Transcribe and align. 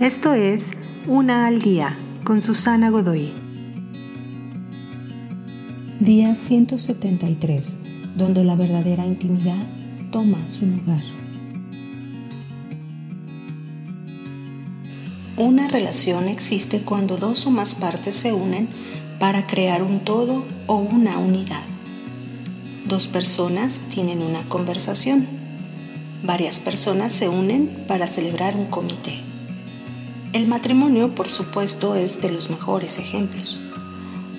Esto 0.00 0.34
es 0.34 0.72
Una 1.06 1.46
al 1.46 1.62
Día 1.62 1.96
con 2.22 2.42
Susana 2.42 2.90
Godoy. 2.90 3.32
Día 6.00 6.34
173, 6.34 7.78
donde 8.14 8.44
la 8.44 8.56
verdadera 8.56 9.06
intimidad 9.06 9.56
toma 10.12 10.46
su 10.46 10.66
lugar. 10.66 11.00
Una 15.38 15.66
relación 15.66 16.28
existe 16.28 16.82
cuando 16.82 17.16
dos 17.16 17.46
o 17.46 17.50
más 17.50 17.74
partes 17.74 18.16
se 18.16 18.34
unen 18.34 18.68
para 19.18 19.46
crear 19.46 19.82
un 19.82 20.00
todo 20.00 20.44
o 20.66 20.74
una 20.74 21.16
unidad. 21.16 21.64
Dos 22.86 23.08
personas 23.08 23.80
tienen 23.88 24.20
una 24.20 24.46
conversación. 24.46 25.26
Varias 26.22 26.60
personas 26.60 27.14
se 27.14 27.30
unen 27.30 27.86
para 27.88 28.06
celebrar 28.08 28.56
un 28.56 28.66
comité. 28.66 29.25
El 30.36 30.48
matrimonio, 30.48 31.14
por 31.14 31.30
supuesto, 31.30 31.94
es 31.94 32.20
de 32.20 32.30
los 32.30 32.50
mejores 32.50 32.98
ejemplos. 32.98 33.58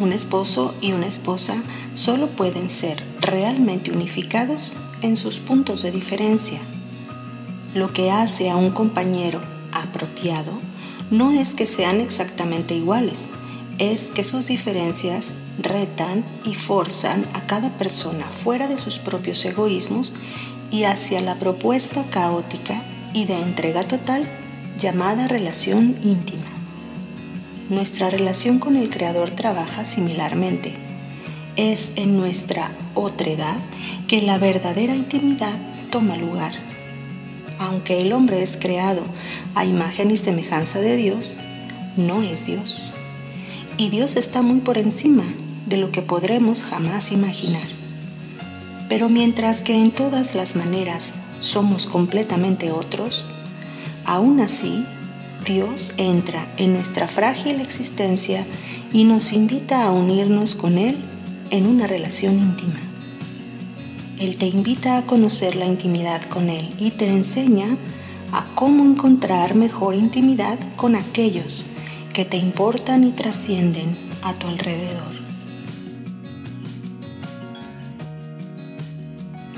Un 0.00 0.14
esposo 0.14 0.74
y 0.80 0.92
una 0.92 1.06
esposa 1.06 1.62
solo 1.92 2.28
pueden 2.28 2.70
ser 2.70 3.04
realmente 3.20 3.90
unificados 3.90 4.72
en 5.02 5.18
sus 5.18 5.38
puntos 5.38 5.82
de 5.82 5.92
diferencia. 5.92 6.60
Lo 7.74 7.92
que 7.92 8.10
hace 8.10 8.48
a 8.48 8.56
un 8.56 8.70
compañero 8.70 9.42
apropiado 9.70 10.52
no 11.10 11.30
es 11.30 11.52
que 11.52 11.66
sean 11.66 12.00
exactamente 12.00 12.74
iguales, 12.74 13.28
es 13.76 14.08
que 14.08 14.24
sus 14.24 14.46
diferencias 14.46 15.34
retan 15.58 16.24
y 16.46 16.54
forzan 16.54 17.26
a 17.34 17.42
cada 17.42 17.68
persona 17.76 18.24
fuera 18.24 18.66
de 18.66 18.78
sus 18.78 18.98
propios 18.98 19.44
egoísmos 19.44 20.14
y 20.70 20.84
hacia 20.84 21.20
la 21.20 21.38
propuesta 21.38 22.02
caótica 22.08 22.82
y 23.12 23.26
de 23.26 23.38
entrega 23.38 23.84
total 23.84 24.26
llamada 24.78 25.28
relación 25.28 25.96
íntima. 26.02 26.44
Nuestra 27.68 28.10
relación 28.10 28.58
con 28.58 28.76
el 28.76 28.90
Creador 28.90 29.30
trabaja 29.30 29.84
similarmente. 29.84 30.74
Es 31.56 31.92
en 31.96 32.16
nuestra 32.16 32.70
otredad 32.94 33.58
que 34.08 34.22
la 34.22 34.38
verdadera 34.38 34.94
intimidad 34.94 35.56
toma 35.90 36.16
lugar. 36.16 36.52
Aunque 37.58 38.00
el 38.00 38.12
hombre 38.12 38.42
es 38.42 38.56
creado 38.56 39.02
a 39.54 39.64
imagen 39.64 40.10
y 40.10 40.16
semejanza 40.16 40.80
de 40.80 40.96
Dios, 40.96 41.36
no 41.96 42.22
es 42.22 42.46
Dios. 42.46 42.92
Y 43.76 43.88
Dios 43.90 44.16
está 44.16 44.42
muy 44.42 44.60
por 44.60 44.78
encima 44.78 45.24
de 45.66 45.76
lo 45.76 45.92
que 45.92 46.02
podremos 46.02 46.62
jamás 46.62 47.12
imaginar. 47.12 47.66
Pero 48.88 49.08
mientras 49.08 49.62
que 49.62 49.74
en 49.74 49.90
todas 49.90 50.34
las 50.34 50.56
maneras 50.56 51.14
somos 51.40 51.86
completamente 51.86 52.72
otros, 52.72 53.24
aún 54.04 54.40
así 54.40 54.84
Dios 55.44 55.92
entra 55.96 56.46
en 56.56 56.74
nuestra 56.74 57.08
frágil 57.08 57.60
existencia 57.60 58.46
y 58.92 59.04
nos 59.04 59.32
invita 59.32 59.84
a 59.84 59.90
unirnos 59.90 60.54
con 60.54 60.78
Él 60.78 60.98
en 61.50 61.66
una 61.66 61.86
relación 61.86 62.38
íntima. 62.38 62.78
Él 64.20 64.36
te 64.36 64.46
invita 64.46 64.98
a 64.98 65.02
conocer 65.02 65.56
la 65.56 65.66
intimidad 65.66 66.22
con 66.22 66.48
Él 66.48 66.68
y 66.78 66.92
te 66.92 67.08
enseña 67.08 67.76
a 68.30 68.46
cómo 68.54 68.84
encontrar 68.84 69.56
mejor 69.56 69.96
intimidad 69.96 70.58
con 70.76 70.94
aquellos 70.94 71.66
que 72.14 72.24
te 72.24 72.36
importan 72.36 73.02
y 73.02 73.10
trascienden 73.10 73.96
a 74.22 74.34
tu 74.34 74.46
alrededor. 74.46 75.12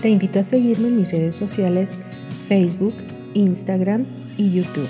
Te 0.00 0.10
invito 0.10 0.38
a 0.38 0.44
seguirme 0.44 0.88
en 0.88 0.96
mis 0.96 1.10
redes 1.10 1.34
sociales 1.34 1.98
Facebook, 2.46 2.94
Instagram 3.34 4.21
y 4.36 4.52
YouTube. 4.52 4.88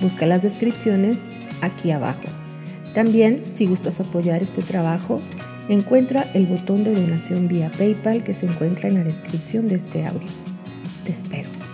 Busca 0.00 0.26
las 0.26 0.42
descripciones 0.42 1.28
aquí 1.60 1.90
abajo. 1.90 2.24
También, 2.94 3.42
si 3.48 3.66
gustas 3.66 4.00
apoyar 4.00 4.42
este 4.42 4.62
trabajo, 4.62 5.20
encuentra 5.68 6.26
el 6.34 6.46
botón 6.46 6.84
de 6.84 6.94
donación 6.94 7.48
vía 7.48 7.70
PayPal 7.76 8.22
que 8.22 8.34
se 8.34 8.46
encuentra 8.46 8.88
en 8.88 8.94
la 8.94 9.04
descripción 9.04 9.68
de 9.68 9.76
este 9.76 10.06
audio. 10.06 10.28
Te 11.04 11.12
espero. 11.12 11.73